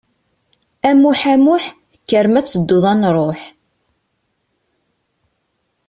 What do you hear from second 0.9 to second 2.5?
Muḥ a Muḥ, kker ma